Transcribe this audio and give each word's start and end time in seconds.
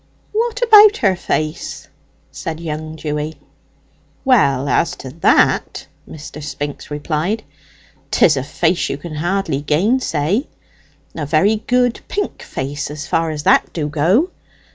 "What 0.31 0.63
about 0.63 0.97
her 0.97 1.15
face?" 1.15 1.87
said 2.31 2.59
young 2.59 2.95
Dewy. 2.95 3.37
"Well, 4.25 4.67
as 4.67 4.95
to 4.95 5.11
that," 5.11 5.85
Mr. 6.09 6.41
Spinks 6.41 6.89
replied, 6.89 7.43
"'tis 8.09 8.35
a 8.35 8.41
face 8.41 8.89
you 8.89 8.97
can 8.97 9.13
hardly 9.13 9.61
gainsay. 9.61 10.47
A 11.13 11.27
very 11.27 11.57
good 11.67 12.01
pink 12.07 12.41
face, 12.41 12.89
as 12.89 13.05
far 13.05 13.29
as 13.29 13.43
that 13.43 13.71
do 13.73 13.87
go. 13.87 14.31